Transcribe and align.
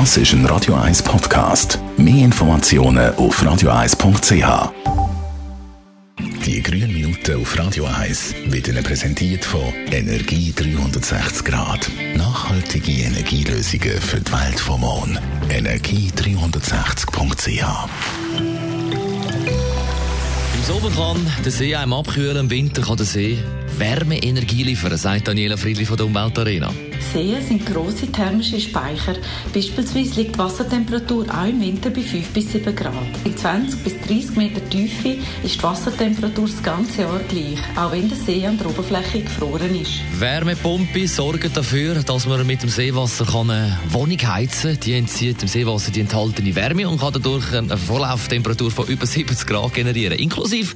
Das 0.00 0.16
ist 0.16 0.32
ein 0.32 0.44
Radio 0.46 0.74
1 0.74 1.04
Podcast. 1.04 1.78
Mehr 1.96 2.24
Informationen 2.24 3.14
auf 3.14 3.40
radio1.ch. 3.40 4.72
Die 6.44 6.60
grünen 6.64 6.92
Minuten 6.92 7.40
auf 7.40 7.56
Radio 7.56 7.84
1 7.84 8.34
wird 8.46 8.66
Ihnen 8.66 8.82
präsentiert 8.82 9.44
von 9.44 9.72
Energie 9.92 10.52
360 10.52 11.44
Grad. 11.44 11.88
Nachhaltige 12.16 13.04
Energielösungen 13.04 14.00
für 14.00 14.20
die 14.20 14.32
Welt 14.32 14.58
vom 14.58 14.80
morgen. 14.80 15.16
Energie360.ch 15.50 17.88
Im 20.56 20.62
Sommer 20.64 20.90
kann 20.90 21.24
der 21.44 21.52
See 21.52 21.76
einem 21.76 21.92
abkühlen, 21.92 22.38
im 22.38 22.50
Winter 22.50 22.82
kann 22.82 22.96
der 22.96 23.06
See 23.06 23.38
Wärmeenergie 23.78 24.62
liefern, 24.62 24.96
sagt 24.96 25.28
Daniela 25.28 25.56
Friedli 25.56 25.84
von 25.84 25.96
der 25.96 26.06
Umweltarena. 26.06 26.72
Seen 27.12 27.40
sind 27.42 27.66
grosse 27.66 28.10
thermische 28.10 28.60
Speicher. 28.60 29.14
Beispielsweise 29.52 30.20
liegt 30.20 30.34
die 30.34 30.38
Wassertemperatur 30.38 31.26
auch 31.28 31.46
im 31.46 31.60
Winter 31.60 31.90
bei 31.90 32.00
5 32.00 32.28
bis 32.30 32.52
7 32.52 32.74
Grad. 32.74 32.92
In 33.24 33.36
20 33.36 33.84
bis 33.84 34.00
30 34.00 34.36
Meter 34.36 34.68
Tiefe 34.68 35.16
ist 35.42 35.56
die 35.56 35.62
Wassertemperatur 35.62 36.48
das 36.48 36.62
ganze 36.62 37.02
Jahr 37.02 37.20
gleich, 37.28 37.58
auch 37.76 37.92
wenn 37.92 38.08
der 38.08 38.18
See 38.18 38.44
an 38.46 38.58
der 38.58 38.68
Oberfläche 38.68 39.20
gefroren 39.20 39.80
ist. 39.80 39.92
Wärmepumpe 40.18 41.06
sorgen 41.06 41.50
dafür, 41.52 41.94
dass 42.02 42.26
man 42.26 42.46
mit 42.46 42.62
dem 42.62 42.70
Seewasser 42.70 43.24
kann 43.26 43.50
eine 43.50 43.78
Wohnung 43.90 44.18
heizen 44.18 44.72
kann. 44.72 44.80
Die 44.80 44.94
entzieht 44.94 45.42
dem 45.42 45.48
Seewasser 45.48 45.90
die 45.90 46.00
enthaltene 46.00 46.54
Wärme 46.56 46.88
und 46.88 47.00
kann 47.00 47.12
dadurch 47.12 47.52
eine 47.52 47.76
Vorlauftemperatur 47.76 48.70
von 48.70 48.86
über 48.86 49.06
70 49.06 49.46
Grad 49.46 49.74
generieren, 49.74 50.18
inklusive 50.18 50.74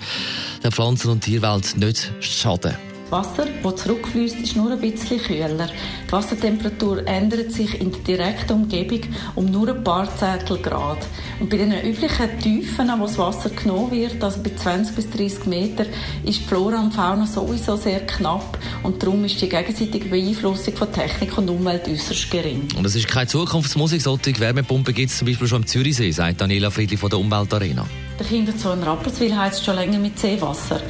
der 0.62 0.70
Pflanzen- 0.70 1.10
und 1.10 1.22
Tierwelt 1.22 1.76
nicht 1.76 2.12
schaden. 2.20 2.87
Wasser, 3.10 3.46
das 3.62 3.76
zurückfließt, 3.76 4.38
ist 4.40 4.56
nur 4.56 4.70
ein 4.70 4.80
bisschen 4.80 5.20
kühler. 5.20 5.68
Die 6.06 6.12
Wassertemperatur 6.12 7.06
ändert 7.06 7.52
sich 7.52 7.80
in 7.80 7.90
der 7.90 8.00
direkten 8.00 8.52
Umgebung 8.52 9.00
um 9.34 9.46
nur 9.46 9.68
ein 9.68 9.84
paar 9.84 10.08
Zehntel 10.16 10.58
Grad. 10.58 10.98
Und 11.40 11.50
bei 11.50 11.56
den 11.56 11.72
üblichen 11.72 12.38
Tiefen, 12.40 12.90
wo 12.98 13.06
das 13.06 13.18
Wasser 13.18 13.50
genommen 13.50 13.90
wird, 13.90 14.22
also 14.22 14.42
bei 14.42 14.50
20 14.54 14.96
bis 14.96 15.10
30 15.10 15.46
Meter, 15.46 15.86
ist 16.24 16.40
die 16.40 16.44
Flora 16.44 16.80
und 16.80 16.92
Fauna 16.92 17.26
sowieso 17.26 17.76
sehr 17.76 18.06
knapp 18.06 18.58
und 18.82 19.02
darum 19.02 19.24
ist 19.24 19.40
die 19.40 19.48
gegenseitige 19.48 20.08
Beeinflussung 20.08 20.74
von 20.76 20.92
Technik 20.92 21.36
und 21.38 21.48
Umwelt 21.48 21.86
äußerst 21.88 22.30
gering. 22.30 22.68
Und 22.76 22.84
es 22.84 22.94
ist 22.94 23.08
keine 23.08 23.26
Zukunftsmusik, 23.26 24.02
solche 24.02 24.38
Wärmepumpen 24.38 24.94
gibt 24.94 25.10
es 25.10 25.18
zum 25.18 25.26
Beispiel 25.28 25.46
schon 25.46 25.62
im 25.62 25.66
Zürichsee, 25.66 26.10
sagt 26.10 26.40
Daniela 26.40 26.70
Friedli 26.70 26.96
von 26.96 27.10
der 27.10 27.18
Umweltarena. 27.18 27.86
Der 28.18 28.26
Kinderzoo 28.26 28.72
in 28.72 28.82
Rapperswil 28.82 29.36
heizt 29.36 29.64
schon 29.64 29.76
länger 29.76 29.98
mit 29.98 30.18
Seewasser. 30.18 30.80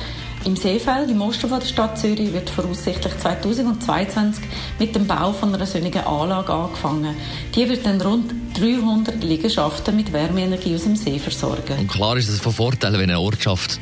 Im 0.45 0.57
Seefeld, 0.57 1.11
im 1.11 1.21
Osten 1.21 1.51
der 1.51 1.61
Stadt 1.61 1.99
Zürich, 1.99 2.33
wird 2.33 2.49
voraussichtlich 2.49 3.17
2022 3.19 4.45
mit 4.79 4.95
dem 4.95 5.07
Bau 5.07 5.33
von 5.33 5.55
einer 5.55 5.67
solchen 5.67 5.97
Anlage 5.97 6.53
angefangen. 6.53 7.17
Die 7.55 7.69
wird 7.69 7.85
dann 7.85 8.01
rund 8.01 8.33
300 8.59 9.23
Liegenschaften 9.23 9.97
mit 9.97 10.13
Wärmeenergie 10.13 10.75
aus 10.77 10.85
dem 10.85 10.97
See 10.97 11.19
versorgen. 11.19 11.79
Und 11.79 11.89
klar 11.89 12.17
ist 12.17 12.29
es 12.29 12.41
von 12.41 12.53
Vorteil, 12.53 12.93
wenn 12.95 13.11
eine 13.11 13.21
Ortschaft 13.21 13.81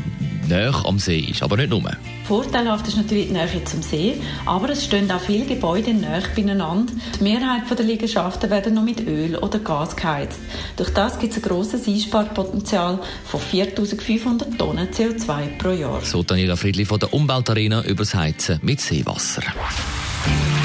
näher 0.48 0.74
am 0.84 0.98
See 0.98 1.20
ist, 1.20 1.42
aber 1.42 1.56
nicht 1.56 1.70
nur. 1.70 1.82
Vorteilhaft 2.27 2.88
ist 2.88 2.96
natürlich 2.96 3.28
die 3.28 3.34
Nähe 3.34 3.64
zum 3.64 3.82
See, 3.82 4.20
aber 4.46 4.70
es 4.70 4.84
stehen 4.84 5.10
auch 5.12 5.20
viele 5.20 5.44
Gebäude 5.46 5.94
näher 5.94 6.24
beieinander. 6.34 6.92
Die 7.20 7.22
Mehrheit 7.22 7.62
der 7.70 7.86
Liegenschaften 7.86 8.50
werden 8.50 8.74
noch 8.74 8.82
mit 8.82 9.06
Öl 9.06 9.36
oder 9.36 9.60
Gas 9.60 9.94
geheizt. 9.94 10.41
Durch 10.77 10.91
das 10.91 11.20
gibt 11.20 11.36
es 11.36 11.38
ein 11.38 11.48
grosses 11.48 11.86
Einsparpotenzial 11.86 12.98
von 13.24 13.41
4500 13.41 14.58
Tonnen 14.58 14.88
CO2 14.88 15.56
pro 15.56 15.70
Jahr. 15.70 16.00
So 16.02 16.24
Daniela 16.24 16.56
Friedli 16.56 16.84
von 16.84 16.98
der 16.98 17.14
Umweltarena 17.14 17.84
über 17.84 18.02
das 18.02 18.14
Heizen 18.14 18.58
mit 18.62 18.80
Seewasser. 18.80 19.42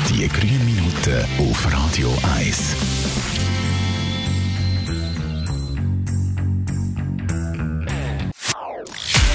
Die 0.10 0.28
grünen 0.28 0.66
Minuten 0.66 1.26
auf 1.38 1.72
Radio 1.72 2.12
1. 2.38 2.76